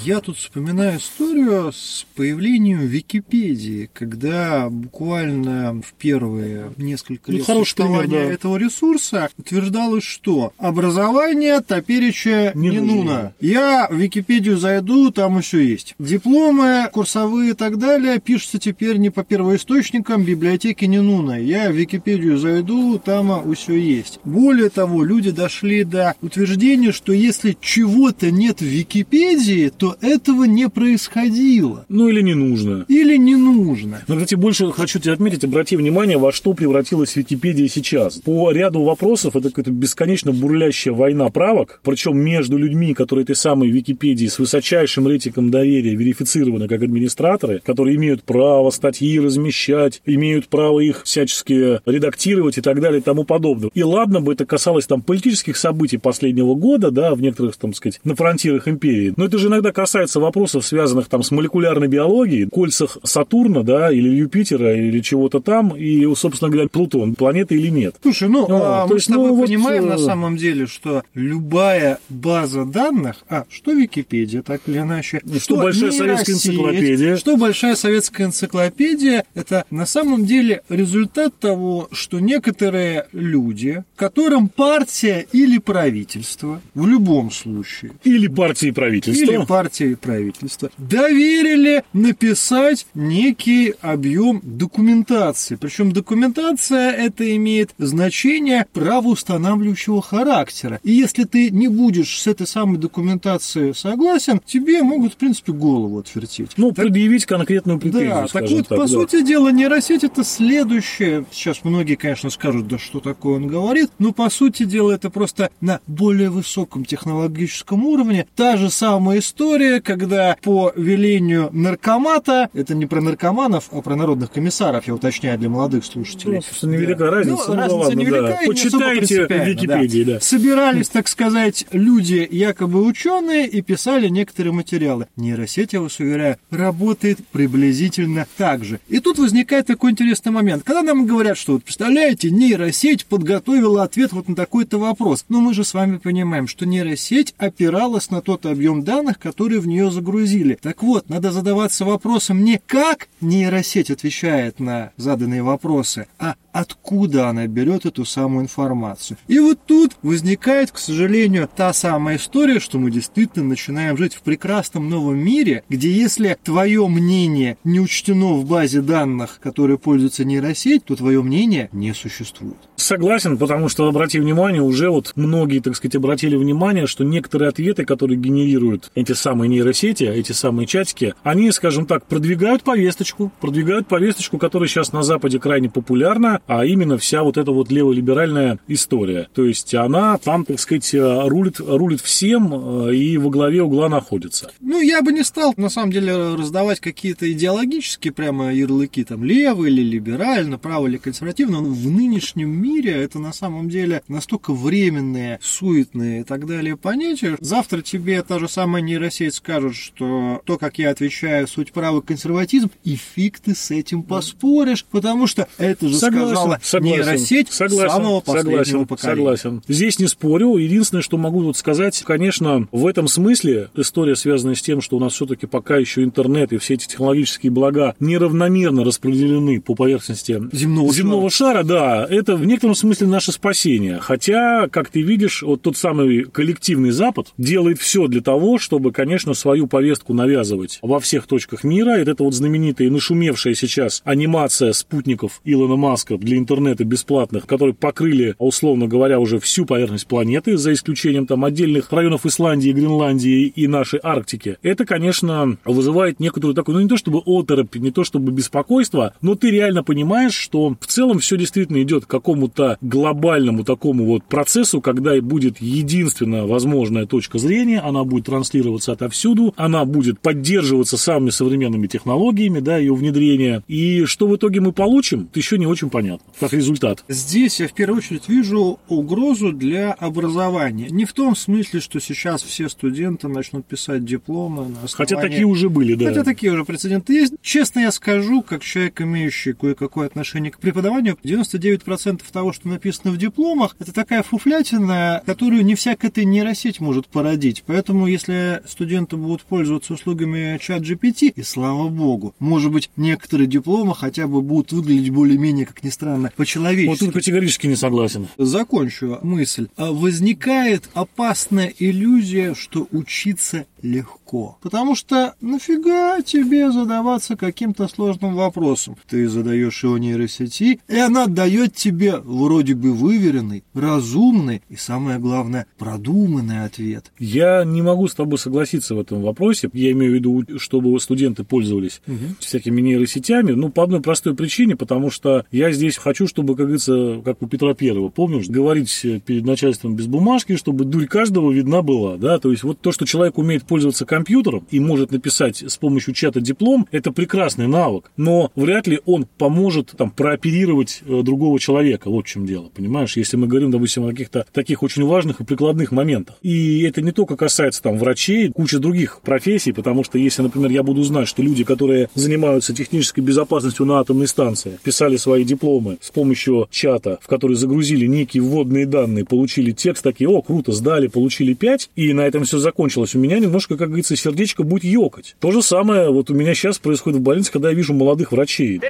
Я 0.04 0.20
тут 0.20 0.36
вспоминаю 0.38 0.98
историю 0.98 1.70
с 1.72 2.06
появлением 2.16 2.80
Википедии, 2.80 3.88
когда 3.92 4.68
буквально 4.70 5.80
в 5.82 5.92
первые 5.94 6.72
несколько 6.76 7.30
Ну, 7.30 7.36
лет 7.38 7.46
хороший 7.46 7.64
существования 7.66 8.08
пример, 8.08 8.26
да. 8.28 8.32
этого 8.32 8.56
ресурса 8.56 9.28
утверждалось, 9.38 10.02
что 10.02 10.52
образование 10.58 11.60
топереча 11.60 12.52
Не 12.54 12.70
не, 12.70 12.80
нужно. 12.80 12.94
нужно. 12.94 13.34
Я 13.40 13.86
в 13.90 13.94
Википедию 13.94 14.56
зайду, 14.56 15.10
там 15.12 15.38
еще 15.38 15.64
есть. 15.64 15.94
Дипломы, 15.98 16.88
курсовые 16.92 17.50
и 17.50 17.54
так 17.54 17.78
далее 17.78 18.18
пишутся 18.18 18.58
теперь 18.58 18.96
не 18.96 19.10
по 19.10 19.22
первоисточникам, 19.22 20.24
библиотеки 20.24 20.84
не 20.86 21.00
нужно. 21.00 21.40
Я 21.40 21.70
в 21.70 21.74
Википедию 21.76 22.38
зайду, 22.38 22.98
там 22.98 23.54
все 23.54 23.74
есть. 23.76 24.18
Более 24.24 24.70
того, 24.70 25.04
люди 25.04 25.30
дошли 25.30 25.84
до 25.84 26.14
утверждения, 26.22 26.92
что 26.92 27.12
если 27.12 27.56
чего-то 27.60 28.30
нет 28.30 28.60
в 28.60 28.64
Википедии, 28.64 29.68
то 29.68 29.91
этого 30.00 30.44
не 30.44 30.68
происходило. 30.68 31.84
Ну, 31.88 32.08
или 32.08 32.22
не 32.22 32.34
нужно. 32.34 32.84
Или 32.88 33.16
не 33.16 33.36
нужно. 33.36 34.02
Но, 34.08 34.16
кстати, 34.16 34.34
больше 34.34 34.70
хочу 34.72 34.98
тебе 34.98 35.12
отметить, 35.12 35.44
обрати 35.44 35.76
внимание, 35.76 36.18
во 36.18 36.32
что 36.32 36.54
превратилась 36.54 37.16
Википедия 37.16 37.68
сейчас. 37.68 38.16
По 38.16 38.50
ряду 38.50 38.82
вопросов 38.82 39.36
это 39.36 39.48
какая-то 39.48 39.70
бесконечно 39.70 40.32
бурлящая 40.32 40.94
война 40.94 41.28
правок, 41.28 41.80
причем 41.84 42.18
между 42.18 42.56
людьми, 42.56 42.94
которые 42.94 43.24
этой 43.24 43.36
самой 43.36 43.70
Википедии 43.70 44.26
с 44.26 44.38
высочайшим 44.38 45.06
рейтингом 45.06 45.50
доверия 45.50 45.94
верифицированы 45.94 46.68
как 46.68 46.82
администраторы, 46.82 47.60
которые 47.64 47.96
имеют 47.96 48.22
право 48.24 48.70
статьи 48.70 49.18
размещать, 49.18 50.02
имеют 50.06 50.48
право 50.48 50.80
их 50.80 51.02
всячески 51.04 51.80
редактировать 51.88 52.58
и 52.58 52.60
так 52.60 52.80
далее 52.80 53.00
и 53.00 53.02
тому 53.02 53.24
подобное. 53.24 53.70
И 53.74 53.82
ладно 53.82 54.20
бы 54.20 54.32
это 54.32 54.46
касалось 54.46 54.86
там 54.86 55.02
политических 55.02 55.56
событий 55.56 55.98
последнего 55.98 56.54
года, 56.54 56.90
да, 56.90 57.14
в 57.14 57.20
некоторых, 57.20 57.56
там 57.56 57.74
сказать, 57.74 58.00
на 58.04 58.14
фронтирах 58.14 58.68
империи, 58.68 59.14
но 59.16 59.26
это 59.26 59.38
же 59.38 59.48
иногда 59.48 59.72
касается 59.82 60.20
вопросов, 60.20 60.64
связанных 60.64 61.08
там 61.08 61.24
с 61.24 61.32
молекулярной 61.32 61.88
биологией, 61.88 62.48
кольцах 62.48 62.98
Сатурна, 63.02 63.62
да, 63.64 63.90
или 63.92 64.08
Юпитера, 64.08 64.76
или 64.76 65.00
чего-то 65.00 65.40
там, 65.40 65.74
и, 65.76 66.14
собственно 66.14 66.50
говоря, 66.52 66.68
Плутон, 66.68 67.16
планета 67.16 67.54
или 67.56 67.66
нет. 67.68 67.96
Слушай, 68.00 68.28
ну, 68.28 68.46
А, 68.48 68.84
а, 68.84 68.86
то 68.86 68.90
мы 68.90 68.96
есть, 68.96 69.06
с 69.06 69.08
тобой 69.08 69.28
ну, 69.30 69.34
вот, 69.34 69.46
понимаем 69.46 69.86
э, 69.86 69.88
на 69.88 69.98
самом 69.98 70.36
деле, 70.36 70.66
что 70.66 71.02
любая 71.14 71.98
база 72.08 72.64
данных, 72.64 73.16
а 73.28 73.44
что 73.50 73.72
Википедия, 73.72 74.42
так 74.42 74.60
или 74.66 74.78
иначе, 74.78 75.20
что 75.40 75.56
Большая 75.56 75.90
советская 75.90 76.36
энциклопедия. 76.36 77.16
что 77.16 77.36
Большая 77.36 77.74
советская 77.74 78.28
энциклопедия, 78.28 79.24
это 79.34 79.64
на 79.70 79.86
самом 79.86 80.26
деле 80.26 80.62
результат 80.68 81.34
того, 81.40 81.88
что 81.90 82.20
некоторые 82.20 83.06
люди, 83.12 83.82
которым 83.96 84.48
партия 84.48 85.26
или 85.32 85.58
правительство, 85.58 86.60
в 86.74 86.86
любом 86.86 87.32
случае, 87.32 87.92
Или 88.04 88.28
партии 88.28 88.70
правительства. 88.70 89.24
или 89.32 89.44
партия 89.72 89.92
и 89.92 89.94
правительство 89.94 90.70
доверили 90.76 91.82
написать 91.94 92.86
некий 92.94 93.74
объем 93.80 94.40
документации. 94.42 95.56
Причем 95.56 95.92
документация 95.92 96.90
это 96.90 97.34
имеет 97.36 97.70
значение 97.78 98.66
правоустанавливающего 98.74 100.02
характера. 100.02 100.78
И 100.82 100.92
если 100.92 101.24
ты 101.24 101.50
не 101.50 101.68
будешь 101.68 102.20
с 102.20 102.26
этой 102.26 102.46
самой 102.46 102.76
документацией 102.76 103.74
согласен, 103.74 104.42
тебе 104.44 104.82
могут, 104.82 105.14
в 105.14 105.16
принципе, 105.16 105.52
голову 105.52 106.00
отвертеть. 106.00 106.50
Ну, 106.58 106.72
предъявить 106.72 107.24
конкретную 107.24 107.78
претензию, 107.78 108.10
Да, 108.10 108.26
так 108.26 108.50
вот, 108.50 108.68
так, 108.68 108.78
по 108.78 108.84
да. 108.84 108.88
сути 108.88 109.22
дела, 109.22 109.48
нейросеть 109.48 110.04
это 110.04 110.22
следующее. 110.22 111.24
Сейчас 111.30 111.64
многие, 111.64 111.94
конечно, 111.94 112.28
скажут, 112.28 112.68
да 112.68 112.78
что 112.78 113.00
такое 113.00 113.36
он 113.36 113.46
говорит, 113.46 113.90
но 113.98 114.12
по 114.12 114.28
сути 114.28 114.64
дела 114.64 114.92
это 114.92 115.08
просто 115.08 115.50
на 115.62 115.80
более 115.86 116.28
высоком 116.28 116.84
технологическом 116.84 117.86
уровне. 117.86 118.26
Та 118.36 118.58
же 118.58 118.68
самая 118.70 119.20
история, 119.20 119.61
когда 119.82 120.36
по 120.42 120.72
велению 120.76 121.48
наркомата, 121.52 122.48
это 122.54 122.74
не 122.74 122.86
про 122.86 123.00
наркоманов, 123.00 123.68
а 123.72 123.80
про 123.80 123.96
народных 123.96 124.30
комиссаров, 124.30 124.86
я 124.86 124.94
уточняю 124.94 125.38
для 125.38 125.48
молодых 125.48 125.84
слушателей. 125.84 126.36
Ну, 126.36 126.42
собственно, 126.42 126.72
невелика 126.72 127.10
разница, 127.10 127.44
Ну, 127.48 127.54
ну, 127.54 127.60
разница 127.60 127.76
ладно, 127.76 128.00
невелика 128.00 128.22
да. 128.22 128.42
и 128.42 128.46
Почитайте 128.46 129.26
в 129.26 129.30
Википедии, 129.30 130.04
да. 130.04 130.20
Собирались, 130.20 130.88
так 130.88 131.08
сказать, 131.08 131.66
люди, 131.72 132.26
якобы 132.30 132.84
ученые, 132.84 133.46
и 133.46 133.62
писали 133.62 134.08
некоторые 134.08 134.52
материалы. 134.52 135.06
Нейросеть, 135.16 135.72
я 135.72 135.80
вас 135.80 135.98
уверяю, 135.98 136.36
работает 136.50 137.18
приблизительно 137.32 138.26
так 138.36 138.64
же. 138.64 138.80
И 138.88 139.00
тут 139.00 139.18
возникает 139.18 139.66
такой 139.66 139.90
интересный 139.92 140.32
момент. 140.32 140.62
Когда 140.64 140.82
нам 140.82 141.06
говорят, 141.06 141.36
что, 141.36 141.54
вот, 141.54 141.64
представляете, 141.64 142.30
нейросеть 142.30 143.06
подготовила 143.06 143.82
ответ 143.82 144.12
вот 144.12 144.28
на 144.28 144.34
такой-то 144.34 144.78
вопрос. 144.78 145.24
Но 145.28 145.40
мы 145.40 145.54
же 145.54 145.64
с 145.64 145.74
вами 145.74 145.98
понимаем, 145.98 146.46
что 146.48 146.66
нейросеть 146.66 147.34
опиралась 147.38 148.10
на 148.10 148.20
тот 148.20 148.46
объем 148.46 148.82
данных, 148.82 149.18
который 149.18 149.51
в 149.60 149.66
нее 149.66 149.90
загрузили. 149.90 150.58
Так 150.60 150.82
вот, 150.82 151.08
надо 151.08 151.32
задаваться 151.32 151.84
вопросом 151.84 152.44
не 152.44 152.60
как 152.66 153.08
нейросеть 153.20 153.90
отвечает 153.90 154.60
на 154.60 154.92
заданные 154.96 155.42
вопросы, 155.42 156.06
а 156.18 156.36
откуда 156.52 157.28
она 157.28 157.46
берет 157.46 157.86
эту 157.86 158.04
самую 158.04 158.44
информацию. 158.44 159.16
И 159.28 159.38
вот 159.38 159.58
тут 159.66 159.92
возникает, 160.02 160.70
к 160.70 160.78
сожалению, 160.78 161.48
та 161.54 161.72
самая 161.72 162.16
история, 162.16 162.60
что 162.60 162.78
мы 162.78 162.90
действительно 162.90 163.46
начинаем 163.46 163.96
жить 163.96 164.14
в 164.14 164.22
прекрасном 164.22 164.88
новом 164.88 165.18
мире, 165.18 165.64
где 165.68 165.90
если 165.90 166.36
твое 166.44 166.86
мнение 166.86 167.56
не 167.64 167.80
учтено 167.80 168.34
в 168.34 168.44
базе 168.44 168.82
данных, 168.82 169.40
которой 169.42 169.78
пользуется 169.78 170.24
нейросеть, 170.24 170.84
то 170.84 170.96
твое 170.96 171.22
мнение 171.22 171.68
не 171.72 171.94
существует. 171.94 172.56
Согласен, 172.76 173.38
потому 173.38 173.68
что, 173.68 173.88
обрати 173.88 174.20
внимание, 174.20 174.60
уже 174.60 174.90
вот 174.90 175.12
многие, 175.16 175.60
так 175.60 175.76
сказать, 175.76 175.96
обратили 175.96 176.36
внимание, 176.36 176.86
что 176.86 177.04
некоторые 177.04 177.48
ответы, 177.48 177.84
которые 177.84 178.18
генерируют 178.18 178.90
эти 178.94 179.12
самые 179.12 179.48
нейросети, 179.48 180.04
эти 180.04 180.32
самые 180.32 180.66
чатики, 180.66 181.14
они, 181.22 181.50
скажем 181.52 181.86
так, 181.86 182.06
продвигают 182.06 182.62
повесточку, 182.62 183.32
продвигают 183.40 183.86
повесточку, 183.86 184.38
которая 184.38 184.68
сейчас 184.68 184.92
на 184.92 185.02
Западе 185.02 185.38
крайне 185.38 185.70
популярна, 185.70 186.41
а 186.46 186.64
именно 186.64 186.98
вся 186.98 187.22
вот 187.22 187.36
эта 187.36 187.52
вот 187.52 187.70
леволиберальная 187.70 188.58
история. 188.68 189.28
То 189.34 189.44
есть 189.44 189.74
она 189.74 190.18
там, 190.18 190.44
так 190.44 190.60
сказать, 190.60 190.92
э, 190.94 191.28
рулит, 191.28 191.60
рулит 191.60 192.00
всем 192.00 192.88
э, 192.88 192.94
и 192.94 193.16
во 193.18 193.30
главе 193.30 193.62
угла 193.62 193.88
находится. 193.88 194.50
Ну, 194.60 194.80
я 194.80 195.02
бы 195.02 195.12
не 195.12 195.24
стал, 195.24 195.54
на 195.56 195.68
самом 195.68 195.92
деле, 195.92 196.34
раздавать 196.34 196.80
какие-то 196.80 197.30
идеологические 197.30 198.12
прямо 198.12 198.52
ярлыки, 198.52 199.04
там, 199.04 199.24
левый 199.24 199.70
или 199.70 199.82
либерально, 199.82 200.58
право 200.58 200.86
или 200.86 200.96
консервативно, 200.96 201.60
но 201.60 201.70
в 201.70 201.90
нынешнем 201.90 202.50
мире 202.50 202.92
это 202.92 203.18
на 203.18 203.32
самом 203.32 203.68
деле 203.68 204.02
настолько 204.08 204.52
временные, 204.52 205.38
суетные 205.42 206.20
и 206.20 206.24
так 206.24 206.46
далее 206.46 206.76
понятия. 206.76 207.36
Завтра 207.40 207.82
тебе 207.82 208.22
та 208.22 208.38
же 208.38 208.48
самая 208.48 208.82
нейросеть 208.82 209.34
скажет, 209.34 209.74
что 209.74 210.42
то, 210.44 210.58
как 210.58 210.78
я 210.78 210.90
отвечаю, 210.90 211.46
суть 211.46 211.72
права 211.72 212.00
консерватизм, 212.00 212.70
и 212.84 212.96
фиг 212.96 213.40
ты 213.40 213.54
с 213.54 213.70
этим 213.70 214.02
поспоришь, 214.02 214.84
потому 214.84 215.26
что 215.26 215.48
это 215.58 215.88
же 215.88 215.96
Согласен, 215.96 216.31
сказала 216.36 216.58
согласен, 216.62 217.04
нейросеть 217.04 217.52
согласен, 217.52 217.90
самого 217.90 218.20
последнего 218.20 218.64
согласен, 218.64 218.86
поколения. 218.86 219.36
Согласен. 219.36 219.62
Здесь 219.68 219.98
не 219.98 220.06
спорю. 220.06 220.56
Единственное, 220.56 221.02
что 221.02 221.18
могу 221.18 221.42
тут 221.42 221.56
сказать, 221.56 222.02
конечно, 222.04 222.66
в 222.72 222.86
этом 222.86 223.08
смысле 223.08 223.70
история 223.76 224.16
связана 224.16 224.54
с 224.54 224.62
тем, 224.62 224.80
что 224.80 224.96
у 224.96 225.00
нас 225.00 225.12
все-таки 225.14 225.46
пока 225.46 225.76
еще 225.76 226.02
интернет 226.02 226.52
и 226.52 226.58
все 226.58 226.74
эти 226.74 226.86
технологические 226.86 227.52
блага 227.52 227.94
неравномерно 228.00 228.84
распределены 228.84 229.60
по 229.60 229.74
поверхности 229.74 230.40
Земного 230.52 230.92
земного 230.92 231.30
шара, 231.30 231.62
да, 231.62 232.06
это 232.08 232.36
в 232.36 232.46
некотором 232.46 232.74
смысле 232.74 233.06
наше 233.08 233.32
спасение. 233.32 233.98
Хотя, 234.00 234.68
как 234.68 234.88
ты 234.88 235.02
видишь, 235.02 235.42
вот 235.42 235.62
тот 235.62 235.76
самый 235.76 236.24
коллективный 236.24 236.90
Запад 236.90 237.28
делает 237.38 237.78
все 237.78 238.06
для 238.06 238.20
того, 238.20 238.58
чтобы, 238.58 238.92
конечно, 238.92 239.34
свою 239.34 239.66
повестку 239.66 240.14
навязывать 240.14 240.78
во 240.82 241.00
всех 241.00 241.26
точках 241.26 241.64
мира. 241.64 241.98
И 241.98 242.02
это 242.02 242.24
вот 242.24 242.34
знаменитая 242.34 242.88
и 242.88 242.90
нашумевшая 242.90 243.54
сейчас 243.54 244.02
анимация 244.04 244.72
спутников 244.72 245.40
Илона 245.44 245.76
Маска 245.76 246.16
для 246.22 246.38
интернета 246.38 246.84
бесплатных, 246.84 247.46
которые 247.46 247.74
покрыли, 247.74 248.34
условно 248.38 248.86
говоря, 248.86 249.18
уже 249.18 249.38
всю 249.38 249.66
поверхность 249.66 250.06
планеты, 250.06 250.56
за 250.56 250.72
исключением 250.72 251.26
там 251.26 251.44
отдельных 251.44 251.92
районов 251.92 252.26
Исландии, 252.26 252.70
Гренландии 252.70 253.46
и 253.46 253.66
нашей 253.66 254.00
Арктики. 254.02 254.56
Это, 254.62 254.84
конечно, 254.84 255.56
вызывает 255.64 256.20
некоторую 256.20 256.54
такую, 256.54 256.76
ну 256.76 256.82
не 256.82 256.88
то 256.88 256.96
чтобы 256.96 257.22
оторопь, 257.24 257.76
не 257.76 257.90
то 257.90 258.04
чтобы 258.04 258.32
беспокойство, 258.32 259.14
но 259.20 259.34
ты 259.34 259.50
реально 259.50 259.82
понимаешь, 259.82 260.34
что 260.34 260.76
в 260.80 260.86
целом 260.86 261.18
все 261.18 261.36
действительно 261.36 261.82
идет 261.82 262.06
к 262.06 262.08
какому-то 262.08 262.78
глобальному 262.80 263.64
такому 263.64 264.04
вот 264.04 264.24
процессу, 264.24 264.80
когда 264.80 265.16
и 265.16 265.20
будет 265.20 265.60
единственная 265.60 266.44
возможная 266.44 267.06
точка 267.06 267.38
зрения, 267.38 267.80
она 267.80 268.04
будет 268.04 268.26
транслироваться 268.26 268.92
отовсюду, 268.92 269.54
она 269.56 269.84
будет 269.84 270.20
поддерживаться 270.20 270.96
самыми 270.96 271.30
современными 271.30 271.86
технологиями, 271.86 272.60
да, 272.60 272.78
ее 272.78 272.94
внедрения. 272.94 273.62
И 273.68 274.04
что 274.04 274.26
в 274.26 274.36
итоге 274.36 274.60
мы 274.60 274.72
получим, 274.72 275.28
это 275.30 275.38
еще 275.38 275.58
не 275.58 275.66
очень 275.66 275.90
понятно, 275.90 276.11
как 276.38 276.52
результат. 276.52 277.04
Здесь 277.08 277.60
я 277.60 277.68
в 277.68 277.72
первую 277.72 277.98
очередь 277.98 278.28
вижу 278.28 278.78
угрозу 278.88 279.52
для 279.52 279.92
образования. 279.92 280.88
Не 280.90 281.04
в 281.04 281.12
том 281.12 281.34
смысле, 281.34 281.80
что 281.80 282.00
сейчас 282.00 282.42
все 282.42 282.68
студенты 282.68 283.28
начнут 283.28 283.66
писать 283.66 284.04
дипломы 284.04 284.68
на 284.68 284.84
основании... 284.84 284.94
Хотя 284.94 285.16
такие 285.16 285.44
уже 285.44 285.68
были, 285.68 285.94
да. 285.94 286.06
Хотя 286.06 286.24
такие 286.24 286.52
уже 286.52 286.64
прецеденты 286.64 287.14
есть. 287.14 287.34
Честно 287.42 287.80
я 287.80 287.90
скажу, 287.90 288.42
как 288.42 288.62
человек, 288.62 289.00
имеющий 289.00 289.52
кое-какое 289.52 290.06
отношение 290.06 290.52
к 290.52 290.58
преподаванию, 290.58 291.18
99% 291.24 292.22
того, 292.32 292.52
что 292.52 292.68
написано 292.68 293.10
в 293.12 293.18
дипломах, 293.18 293.76
это 293.78 293.92
такая 293.92 294.22
фуфлятина, 294.22 295.22
которую 295.26 295.64
не 295.64 295.74
всякая 295.74 296.12
эта 296.12 296.24
нейросеть 296.24 296.80
может 296.80 297.06
породить. 297.06 297.64
Поэтому, 297.66 298.06
если 298.06 298.62
студенты 298.66 299.16
будут 299.16 299.42
пользоваться 299.42 299.94
услугами 299.94 300.58
чат 300.60 300.82
GPT, 300.82 301.32
и 301.34 301.42
слава 301.42 301.88
богу, 301.88 302.34
может 302.38 302.70
быть, 302.70 302.90
некоторые 302.96 303.46
дипломы 303.46 303.94
хотя 303.94 304.26
бы 304.26 304.42
будут 304.42 304.72
выглядеть 304.72 305.10
более-менее, 305.10 305.64
как 305.64 305.82
ни 305.82 305.88
странно, 306.02 306.32
по-человечески. 306.36 306.88
Вот 306.88 306.98
тут 306.98 307.12
категорически 307.12 307.66
не 307.68 307.76
согласен. 307.76 308.26
Закончу 308.36 309.18
мысль. 309.22 309.68
А 309.76 309.92
Возникает 309.92 310.88
опасная 310.94 311.72
иллюзия, 311.78 312.54
что 312.54 312.88
учиться 312.90 313.66
легко. 313.82 314.58
Потому 314.62 314.94
что 314.94 315.34
нафига 315.40 316.20
тебе 316.22 316.72
задаваться 316.72 317.36
каким-то 317.36 317.86
сложным 317.88 318.34
вопросом? 318.34 318.96
Ты 319.08 319.28
задаешь 319.28 319.82
его 319.84 319.98
нейросети, 319.98 320.80
и 320.88 320.96
она 320.96 321.26
дает 321.26 321.74
тебе 321.74 322.16
вроде 322.16 322.74
бы 322.74 322.92
выверенный, 322.92 323.64
разумный 323.74 324.62
и, 324.68 324.76
самое 324.76 325.18
главное, 325.18 325.66
продуманный 325.78 326.64
ответ. 326.64 327.12
Я 327.18 327.64
не 327.64 327.82
могу 327.82 328.08
с 328.08 328.14
тобой 328.14 328.38
согласиться 328.38 328.94
в 328.94 329.00
этом 329.00 329.22
вопросе. 329.22 329.68
Я 329.72 329.92
имею 329.92 330.12
в 330.12 330.14
виду, 330.14 330.58
чтобы 330.58 330.98
студенты 331.00 331.44
пользовались 331.44 332.00
Угу. 332.06 332.36
всякими 332.40 332.80
нейросетями. 332.80 333.52
Ну, 333.52 333.68
по 333.70 333.84
одной 333.84 334.00
простой 334.00 334.34
причине, 334.34 334.76
потому 334.76 335.10
что 335.10 335.44
я 335.52 335.70
здесь 335.72 335.91
хочу, 335.98 336.26
чтобы, 336.26 336.54
как 336.54 336.66
говорится, 336.66 337.20
как 337.24 337.42
у 337.42 337.46
Петра 337.46 337.74
Первого, 337.74 338.08
помнишь, 338.08 338.48
говорить 338.48 339.06
перед 339.24 339.44
начальством 339.44 339.96
без 339.96 340.06
бумажки, 340.06 340.56
чтобы 340.56 340.84
дурь 340.84 341.06
каждого 341.06 341.50
видна 341.50 341.82
была, 341.82 342.16
да, 342.16 342.38
то 342.38 342.50
есть 342.50 342.62
вот 342.62 342.80
то, 342.80 342.92
что 342.92 343.06
человек 343.06 343.38
умеет 343.38 343.64
пользоваться 343.64 344.06
компьютером 344.06 344.66
и 344.70 344.80
может 344.80 345.10
написать 345.10 345.62
с 345.66 345.76
помощью 345.76 346.14
чата 346.14 346.40
диплом, 346.40 346.86
это 346.90 347.12
прекрасный 347.12 347.66
навык, 347.66 348.10
но 348.16 348.50
вряд 348.54 348.86
ли 348.86 349.00
он 349.04 349.26
поможет 349.38 349.92
там 349.96 350.10
прооперировать 350.10 351.02
э, 351.04 351.22
другого 351.22 351.58
человека, 351.58 352.10
вот 352.10 352.26
в 352.26 352.28
чем 352.28 352.46
дело, 352.46 352.70
понимаешь, 352.74 353.16
если 353.16 353.36
мы 353.36 353.46
говорим, 353.46 353.70
допустим, 353.70 354.04
о 354.04 354.10
каких-то 354.10 354.46
таких 354.52 354.82
очень 354.82 355.04
важных 355.04 355.40
и 355.40 355.44
прикладных 355.44 355.92
моментах. 355.92 356.36
И 356.42 356.82
это 356.82 357.02
не 357.02 357.12
только 357.12 357.36
касается 357.36 357.82
там 357.82 357.98
врачей, 357.98 358.50
куча 358.50 358.78
других 358.78 359.20
профессий, 359.22 359.72
потому 359.72 360.04
что 360.04 360.18
если, 360.18 360.42
например, 360.42 360.70
я 360.70 360.82
буду 360.82 361.02
знать, 361.02 361.28
что 361.28 361.42
люди, 361.42 361.64
которые 361.64 362.08
занимаются 362.14 362.74
технической 362.74 363.22
безопасностью 363.22 363.86
на 363.86 363.98
атомной 363.98 364.28
станции, 364.28 364.78
писали 364.82 365.16
свои 365.16 365.44
дипломы 365.44 365.81
с 366.00 366.10
помощью 366.10 366.68
чата, 366.70 367.18
в 367.20 367.26
который 367.26 367.56
загрузили 367.56 368.06
некие 368.06 368.42
вводные 368.42 368.86
данные, 368.86 369.24
получили 369.24 369.72
текст, 369.72 370.02
такие, 370.02 370.28
о, 370.28 370.42
круто, 370.42 370.72
сдали, 370.72 371.08
получили 371.08 371.54
5, 371.54 371.90
и 371.96 372.12
на 372.12 372.22
этом 372.22 372.44
все 372.44 372.58
закончилось. 372.58 373.14
У 373.14 373.18
меня 373.18 373.38
немножко, 373.38 373.76
как 373.76 373.88
говорится, 373.88 374.16
сердечко 374.16 374.62
будет 374.62 374.84
ёкать. 374.84 375.36
То 375.40 375.50
же 375.50 375.62
самое 375.62 376.10
вот 376.10 376.30
у 376.30 376.34
меня 376.34 376.54
сейчас 376.54 376.78
происходит 376.78 377.20
в 377.20 377.22
больнице, 377.22 377.52
когда 377.52 377.70
я 377.70 377.74
вижу 377.74 377.94
молодых 377.94 378.32
врачей. 378.32 378.80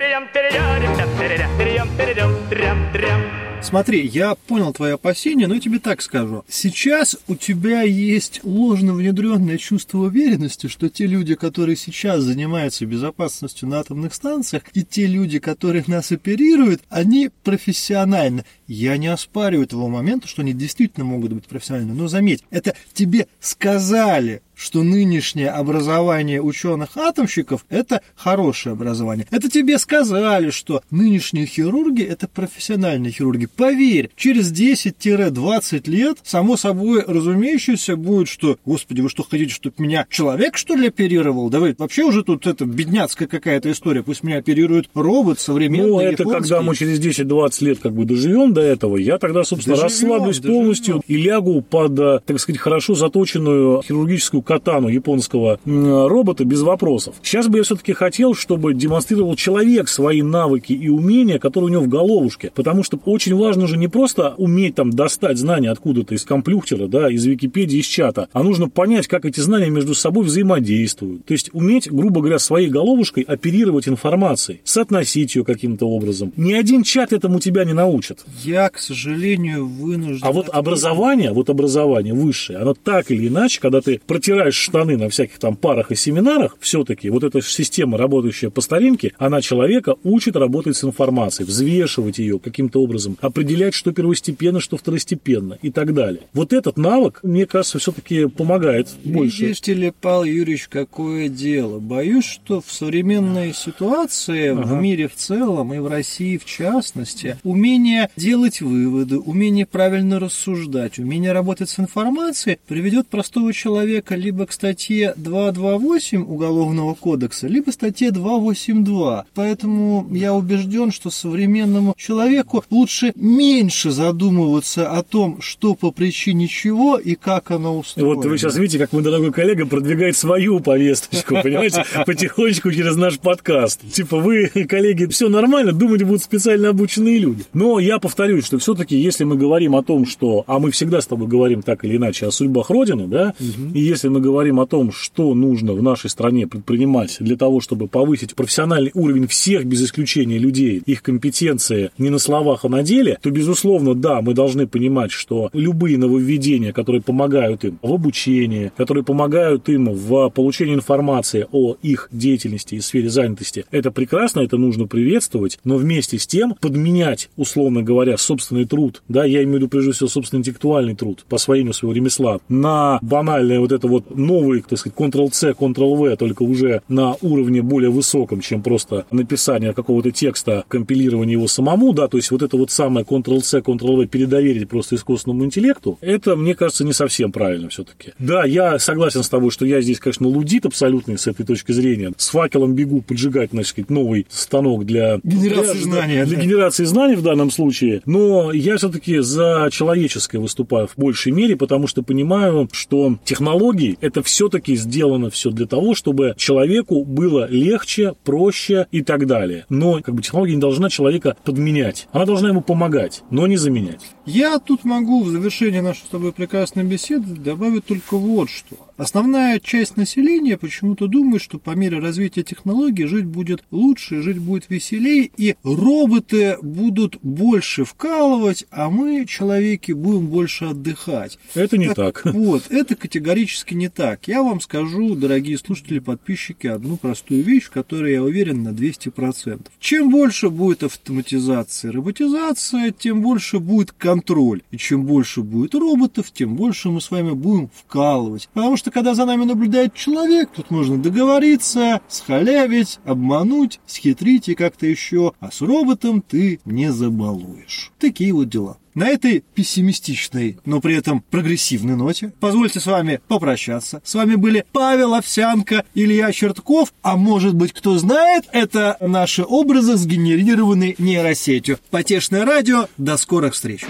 Смотри, 3.63 4.05
я 4.07 4.35
понял 4.35 4.73
твои 4.73 4.93
опасения, 4.93 5.47
но 5.47 5.55
я 5.55 5.61
тебе 5.61 5.79
так 5.79 6.03
скажу. 6.03 6.45
Сейчас 6.49 7.17
у 7.29 7.37
тебя 7.37 7.83
есть 7.83 8.41
ложно 8.43 8.93
внедренное 8.93 9.57
чувство 9.57 9.99
уверенности, 9.99 10.67
что 10.67 10.91
те 10.91 11.07
люди, 11.07 11.37
которые 11.37 11.77
сейчас 11.77 12.23
занимаются 12.23 12.85
безопасностью 12.85 13.69
на 13.69 13.79
атомных 13.81 14.15
станциях, 14.15 14.65
и 14.75 14.83
те 14.83 15.07
люди, 15.07 15.39
которые 15.39 15.85
нас 15.87 16.11
оперируют, 16.11 16.83
они 16.91 17.31
профессиональны. 17.45 18.45
Я 18.67 18.97
не 18.97 19.07
оспариваю 19.07 19.65
этого 19.65 19.89
момента, 19.89 20.27
что 20.27 20.43
они 20.43 20.53
действительно 20.53 21.07
могут 21.07 21.33
быть 21.33 21.47
профессиональны. 21.47 21.95
Но 21.95 22.09
заметь, 22.09 22.43
это 22.51 22.75
тебе 22.93 23.29
сказали, 23.41 24.43
что 24.63 24.83
нынешнее 24.85 25.51
образование 25.51 26.41
ученых-атомщиков– 26.41 27.67
это 27.69 28.01
хорошее 28.15 28.75
образование. 28.75 29.27
Это 29.31 29.51
тебе 29.51 29.79
сказали, 29.79 30.51
что 30.51 30.83
нынешние 30.91 31.47
хирурги– 31.47 32.03
это 32.09 32.29
профессиональные 32.29 33.13
хирурги. 33.13 33.47
Поверь, 33.47 34.11
через 34.17 34.53
10-20 34.53 35.91
лет, 35.91 36.19
само 36.23 36.57
собой 36.57 37.03
разумеющееся 37.07 37.97
будет, 37.97 38.29
что, 38.29 38.59
господи, 38.65 39.01
вы 39.01 39.09
что 39.09 39.25
хотите, 39.29 39.53
чтобы 39.53 39.77
меня 39.79 40.07
человек, 40.09 40.57
что 40.57 40.75
ли, 40.75 40.89
оперировал? 40.89 41.51
Давай, 41.51 41.75
вообще 41.77 42.05
уже 42.05 42.23
тут 42.23 42.47
это 42.47 42.65
бедняцкая 42.65 43.29
какая-то 43.29 43.71
история. 43.73 44.03
Пусть 44.03 44.23
меня 44.23 44.39
оперирует 44.39 44.89
робот 44.95 45.41
современный, 45.41 45.89
Ну, 45.89 46.01
это 46.01 46.23
японский. 46.23 46.41
когда 46.43 46.63
мы 46.63 46.77
через 46.77 47.01
10-20 47.01 47.65
лет 47.65 47.79
как 47.81 47.93
бы 47.95 48.05
доживем 48.05 48.53
до 48.53 48.61
этого, 48.61 48.97
я 48.97 49.19
тогда, 49.19 49.45
собственно, 49.45 49.77
Доживем, 49.77 49.91
расслаблюсь 50.13 50.39
доживем. 50.39 50.55
полностью 50.61 51.03
и 51.07 51.17
лягу 51.17 51.63
под, 51.63 51.99
э, 51.99 52.21
так 52.25 52.39
сказать, 52.41 52.61
хорошо 52.61 52.95
заточенную 52.95 53.83
хирургическую 53.83 54.43
катану 54.53 54.89
японского 54.89 55.59
робота 55.65 56.45
без 56.45 56.61
вопросов. 56.61 57.15
Сейчас 57.23 57.49
бы 57.49 57.59
я 57.59 57.65
все-таки 57.65 57.95
хотел, 57.95 58.35
чтобы 58.35 58.75
демонстрировал 58.75 59.35
человек 59.35 59.89
свои 59.89 60.21
навыки 60.21 60.75
и 60.75 60.89
умения, 60.89 61.39
которые 61.39 61.71
у 61.71 61.73
него 61.73 61.83
в 61.85 61.89
головушке. 61.89 62.53
Потому 62.55 62.83
что 62.83 62.99
очень 63.07 63.35
важно 63.35 63.67
же 63.67 63.79
не 63.79 63.89
просто 63.89 64.35
уметь 64.37 64.75
там 64.75 64.91
достать 64.91 65.39
знания 65.39 65.71
откуда-то 65.71 66.15
из 66.15 66.25
компьютера, 66.25 66.87
да, 66.87 67.11
из 67.11 67.25
Википедии, 67.25 67.79
из 67.79 67.87
чата, 67.87 68.29
а 68.33 68.43
нужно 68.43 68.69
понять, 68.69 69.07
как 69.07 69.25
эти 69.25 69.41
знания 69.41 69.71
между 69.71 69.95
собой 69.95 70.25
взаимодействуют. 70.25 71.25
То 71.25 71.33
есть 71.33 71.49
уметь, 71.55 71.91
грубо 71.91 72.21
говоря, 72.21 72.39
своей 72.39 72.69
головушкой 72.69 73.23
оперировать 73.23 73.89
информацией, 73.89 74.61
соотносить 74.65 75.35
ее 75.35 75.45
каким-то 75.45 75.87
образом. 75.87 76.33
Ни 76.37 76.53
один 76.53 76.83
чат 76.83 77.13
этому 77.15 77.41
тебя 77.41 77.65
не 77.65 77.73
научит. 77.73 78.25
Я, 78.45 78.69
к 78.69 78.79
сожалению, 78.79 79.67
вынужден... 79.67 80.27
А 80.27 80.33
вот 80.33 80.51
образование, 80.51 81.33
вот 81.33 81.49
образование 81.49 82.13
высшее, 82.13 82.59
оно 82.59 82.75
так 82.75 83.11
или 83.11 83.29
иначе, 83.29 83.61
когда 83.61 83.81
ты 83.81 84.01
протираешь 84.07 84.42
штаны 84.51 84.97
на 84.97 85.09
всяких 85.09 85.39
там 85.39 85.57
парах 85.57 85.93
и 85.93 85.95
семинарах, 85.95 86.57
все-таки 86.61 87.09
вот 87.11 87.23
эта 87.25 87.41
система, 87.41 87.97
работающая 87.99 88.51
по 88.51 88.61
старинке, 88.61 89.13
она 89.19 89.41
человека 89.41 89.95
учит 90.03 90.37
работать 90.37 90.77
с 90.77 90.85
информацией, 90.85 91.47
взвешивать 91.47 92.19
ее 92.19 92.39
каким-то 92.39 92.83
образом, 92.83 93.17
определять, 93.21 93.75
что 93.75 93.93
первостепенно, 93.93 94.61
что 94.61 94.77
второстепенно 94.77 95.59
и 95.63 95.71
так 95.71 95.95
далее. 95.95 96.23
Вот 96.33 96.53
этот 96.53 96.77
навык, 96.77 97.21
мне 97.23 97.47
кажется, 97.47 97.79
все-таки 97.79 98.27
помогает 98.27 98.89
больше. 99.05 99.47
Видишь 99.47 99.67
ли, 99.67 99.93
Павел 100.01 100.25
Юрьевич, 100.25 100.69
какое 100.69 101.29
дело. 101.29 101.79
Боюсь, 101.79 102.25
что 102.25 102.61
в 102.61 102.73
современной 102.73 103.53
ситуации, 103.55 104.51
в 104.51 104.61
Ага. 104.61 104.75
мире 104.81 105.09
в 105.09 105.15
целом 105.15 105.75
и 105.75 105.79
в 105.79 105.87
России 105.87 106.37
в 106.39 106.45
частности, 106.45 107.39
умение 107.45 108.09
делать 108.17 108.61
выводы, 108.61 109.19
умение 109.19 109.67
правильно 109.67 110.19
рассуждать, 110.21 110.99
умение 110.99 111.33
работать 111.33 111.69
с 111.71 111.79
информацией 111.79 112.59
приведет 112.67 113.09
простого 113.09 113.53
человека 113.53 114.15
либо 114.23 114.47
к 114.47 114.53
статье 114.53 115.15
228 115.17 116.23
Уголовного 116.23 116.95
кодекса, 116.95 117.49
либо 117.49 117.71
статье 117.71 118.13
282. 118.13 119.27
Поэтому 119.35 120.07
я 120.13 120.33
убежден, 120.33 120.93
что 120.93 121.11
современному 121.11 121.95
человеку 121.97 122.65
лучше 122.71 123.13
меньше 123.17 123.91
задумываться 123.91 124.91
о 124.91 125.03
том, 125.03 125.41
что 125.41 125.75
по 125.75 125.91
причине 125.91 126.47
чего 126.47 126.99
и 126.99 127.17
как 127.17 127.51
оно 127.51 127.79
устроено. 127.79 128.15
Вот 128.15 128.25
вы 128.25 128.39
сейчас 128.39 128.57
видите, 128.57 128.79
как 128.79 128.93
мой 128.93 129.03
дорогой 129.03 129.33
коллега 129.33 129.67
продвигает 129.67 130.17
свою 130.17 130.61
повесточку, 130.61 131.37
понимаете, 131.43 131.85
потихонечку 132.07 132.71
через 132.71 132.97
наш 132.97 133.19
подкаст. 133.19 133.81
Типа 133.93 134.19
вы, 134.19 134.49
коллеги, 134.69 135.07
все 135.07 135.29
нормально, 135.29 135.73
думать 135.73 136.05
будут 136.05 136.23
специально 136.23 136.69
обученные 136.69 137.19
люди. 137.19 137.45
Но 137.53 137.81
я 137.81 137.99
повторюсь, 137.99 138.47
что 138.47 138.59
все-таки, 138.59 138.97
если 138.97 139.25
мы 139.25 139.37
говорим 139.37 139.75
о 139.75 139.83
том, 139.83 140.07
что, 140.07 140.45
а 140.47 140.61
мы 140.61 140.71
всегда 140.71 141.01
с 141.01 141.07
тобой 141.07 141.27
говорим 141.27 141.63
так 141.63 141.85
или 141.85 141.97
иначе 141.97 142.27
о 142.27 142.31
судьбах 142.31 142.71
Родины, 142.71 143.09
да, 143.09 143.35
угу. 143.41 143.75
и 143.75 143.81
если 143.81 144.09
мы 144.13 144.21
говорим 144.21 144.61
о 144.61 144.67
том, 144.67 144.93
что 144.93 145.35
нужно 145.35 145.73
в 145.73 145.83
нашей 145.83 146.11
стране 146.11 146.47
предпринимать 146.47 147.17
для 147.19 147.37
того, 147.37 147.61
чтобы 147.61 147.89
повысить 147.89 148.35
профессиональный 148.35 148.91
уровень 148.95 149.27
всех 149.27 149.65
без 149.65 149.83
исключения 149.83 150.39
людей, 150.39 150.83
их 150.85 151.03
компетенции 151.03 151.91
не 151.97 152.11
на 152.11 152.19
словах, 152.19 152.65
а 152.65 152.69
на 152.69 152.83
деле, 152.83 153.19
то, 153.23 153.31
безусловно, 153.31 153.95
да, 153.95 154.21
мы 154.21 154.35
должны 154.35 154.67
понимать, 154.67 155.13
что 155.13 155.49
любые 155.55 155.97
нововведения, 155.97 156.73
которые 156.73 157.01
помогают 157.01 157.65
им 157.65 157.79
в 157.81 157.93
обучении, 157.93 158.71
которые 158.77 159.03
помогают 159.03 159.69
им 159.71 159.91
в 159.91 160.29
получении 160.29 160.75
информации 160.75 161.47
о 161.51 161.77
их 161.83 162.09
деятельности 162.13 162.75
и 162.75 162.81
сфере 162.81 163.09
занятости, 163.09 163.65
это 163.71 163.91
прекрасно, 163.91 164.41
это 164.41 164.59
нужно 164.59 164.87
приветствовать, 164.87 165.59
но 165.65 165.77
вместе 165.77 166.19
с 166.19 166.27
тем 166.27 166.55
подменять, 166.61 167.31
условно 167.37 167.83
говоря, 167.83 168.19
собственный 168.19 168.67
труд, 168.67 169.03
да, 169.09 169.25
я 169.25 169.43
имею 169.43 169.53
в 169.53 169.57
виду 169.57 169.69
прежде 169.69 169.93
всего 169.93 170.09
собственный 170.09 170.41
интеллектуальный 170.41 170.95
труд 170.95 171.25
по 171.29 171.37
освоению 171.37 171.73
своего 171.73 171.95
ремесла, 171.95 172.41
на 172.51 172.99
банальное 173.01 173.59
вот 173.59 173.73
это 173.73 173.89
вот 173.89 174.02
новый, 174.11 174.63
так 174.63 174.79
сказать, 174.79 174.99
Ctrl-C, 174.99 175.51
Ctrl-V, 175.53 176.17
только 176.17 176.43
уже 176.43 176.83
на 176.89 177.17
уровне 177.21 177.63
более 177.63 177.91
высоком, 177.91 178.41
чем 178.41 178.63
просто 178.63 179.07
написание 179.11 179.73
какого-то 179.73 180.11
текста, 180.11 180.65
компилирование 180.69 181.33
его 181.33 181.49
самому, 181.49 181.93
да, 181.93 182.09
то 182.09 182.17
есть 182.17 182.31
вот 182.31 182.43
это 182.43 182.57
вот 182.57 182.71
самое 182.71 183.05
Ctrl-C, 183.05 183.59
Ctrl-V 183.61 184.07
передоверить 184.07 184.69
просто 184.69 184.97
искусственному 184.97 185.45
интеллекту, 185.45 185.99
это, 186.01 186.37
мне 186.37 186.55
кажется, 186.55 186.85
не 186.85 186.93
совсем 186.93 187.33
правильно 187.33 187.69
все-таки. 187.69 188.13
Да, 188.19 188.45
я 188.45 188.79
согласен 188.79 189.23
с 189.23 189.29
тобой, 189.29 189.51
что 189.51 189.65
я 189.65 189.81
здесь, 189.81 189.99
конечно, 189.99 190.27
лудит 190.27 190.67
абсолютный 190.67 191.19
с 191.19 191.27
этой 191.27 191.45
точки 191.45 191.73
зрения. 191.73 192.13
С 192.17 192.29
факелом 192.31 192.75
бегу 192.75 193.03
поджигать, 193.03 193.51
значит, 193.53 193.91
новый 193.91 194.27
станок 194.31 194.85
для 194.85 195.21
генерации 195.23 195.75
для, 195.75 195.83
знаний. 195.83 196.25
Для 196.25 196.37
да. 196.37 196.43
генерации 196.43 196.85
знаний 196.85 197.17
в 197.17 197.23
данном 197.23 197.51
случае. 197.51 198.03
Но 198.07 198.53
я 198.53 198.77
все-таки 198.77 199.19
за 199.19 199.69
человеческое 199.71 200.39
выступаю 200.39 200.87
в 200.87 200.95
большей 200.97 201.33
мере, 201.33 201.57
потому 201.57 201.87
что 201.87 202.03
понимаю, 202.03 202.69
что 202.73 203.17
технологии 203.25 203.92
это 204.01 204.23
все-таки 204.23 204.77
сделано 204.77 205.31
все 205.31 205.51
для 205.51 205.67
того, 205.67 205.95
чтобы 205.95 206.35
человеку 206.37 207.05
было 207.05 207.49
легче, 207.49 208.15
проще 208.25 208.87
и 208.91 209.03
так 209.03 209.27
далее. 209.27 209.67
Но 209.69 210.01
как 210.01 210.15
бы 210.15 210.23
технология 210.23 210.55
не 210.55 210.61
должна 210.61 210.89
человека 210.89 211.37
подменять. 211.45 212.09
Она 212.13 212.27
должна 212.27 212.49
ему 212.49 212.61
помогать, 212.61 213.23
но 213.31 213.47
не 213.47 213.57
заменять. 213.57 214.03
Я 214.25 214.61
тут 214.61 214.85
могу 214.85 215.25
в 215.25 215.31
завершение 215.31 215.83
нашей 215.83 216.05
с 216.05 216.09
тобой 216.09 216.33
прекрасной 216.33 216.85
беседы 216.85 217.35
добавить 217.35 217.87
только 217.87 218.17
вот 218.17 218.51
что. 218.51 218.77
Основная 218.97 219.59
часть 219.59 219.97
населения 219.97 220.57
почему-то 220.57 221.09
думает, 221.09 221.43
что 221.43 221.59
по 221.59 221.71
мере 221.73 221.99
развития 221.99 222.45
технологий 222.45 223.07
жить 223.07 223.25
будет 223.25 223.65
лучше, 223.73 224.23
жить 224.23 224.39
будет 224.39 224.67
веселее, 224.69 225.29
и 225.37 225.57
роботы 225.65 226.57
будут 226.63 227.19
больше 227.23 227.85
вкалывать, 227.85 228.65
а 228.71 228.91
мы, 228.91 229.27
человеки, 229.27 229.91
будем 229.91 230.29
больше 230.29 230.67
отдыхать. 230.67 231.39
Это 231.55 231.79
не 231.79 231.89
так. 231.89 232.23
так. 232.23 232.33
Вот, 232.33 232.71
это 232.71 232.95
категорически 232.95 233.75
не 233.75 233.89
так. 233.89 234.29
Я 234.29 234.45
вам 234.45 234.61
скажу, 234.61 235.17
дорогие 235.17 235.59
слушатели, 235.59 235.99
подписчики, 235.99 236.69
одну 236.69 236.97
простую 236.97 237.43
вещь, 237.43 237.65
в 237.65 237.71
которой 237.71 238.13
я 238.13 238.23
уверен 238.23 238.63
на 238.63 238.69
200%. 238.69 239.67
Чем 239.81 240.11
больше 240.11 240.49
будет 240.49 240.85
автоматизация, 240.85 241.91
роботизация, 241.91 242.93
тем 242.93 243.21
больше 243.21 243.59
будет 243.59 243.91
контроль. 244.13 244.63
И 244.71 244.77
чем 244.77 245.07
больше 245.07 245.41
будет 245.41 245.75
роботов, 245.75 246.31
тем 246.33 246.55
больше 246.55 246.91
мы 246.91 247.01
с 247.01 247.11
вами 247.11 247.31
будем 247.31 247.71
вкалывать. 247.75 248.49
Потому 248.53 248.77
что 248.77 248.91
когда 248.91 249.15
за 249.15 249.25
нами 249.25 249.45
наблюдает 249.45 249.95
человек, 249.95 250.51
тут 250.55 250.71
можно 250.71 250.99
договориться, 250.99 252.03
схалявить, 252.09 253.01
обмануть, 253.07 253.81
схитрить 253.87 254.51
и 254.51 254.55
как-то 254.55 254.87
еще, 254.87 255.33
а 255.41 255.51
с 255.51 255.63
роботом 255.63 256.21
ты 256.21 256.61
не 256.67 256.93
забалуешь. 256.93 257.91
Такие 257.99 258.35
вот 258.35 258.51
дела. 258.51 258.77
На 258.95 259.09
этой 259.09 259.43
пессимистичной, 259.55 260.59
но 260.67 260.83
при 260.83 260.95
этом 260.95 261.23
прогрессивной 261.31 261.97
ноте 261.97 262.31
позвольте 262.41 262.79
с 262.79 262.85
вами 262.85 263.21
попрощаться. 263.27 264.03
С 264.05 264.15
вами 264.15 264.35
были 264.35 264.67
Павел 264.71 265.15
Овсянко, 265.15 265.87
Илья 265.95 266.31
Чертков, 266.31 266.93
а 267.01 267.17
может 267.17 267.55
быть, 267.55 267.73
кто 267.73 267.97
знает, 267.97 268.45
это 268.53 268.99
наши 269.01 269.45
образы, 269.45 269.97
сгенерированные 269.97 270.95
нейросетью. 270.99 271.79
Потешное 271.91 272.45
радио. 272.45 272.87
До 272.99 273.17
скорых 273.17 273.55
встреч. 273.55 273.87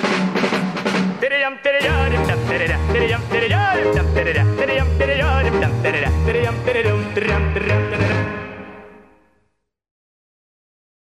Diddy-dum, 1.20 1.54
diddy-dum, 1.64 1.92
diddy-dum, 2.12 2.40
diddy-dum, 2.52 3.20
diddy-dum, 3.32 3.66
diddy-dum, 4.12 4.48
diddy-dum, 4.58 4.88
diddy-dum, 4.98 5.32
diddy-dum, 5.82 6.54
diddy-dum, 6.64 7.14
diddy-dum, 7.14 7.71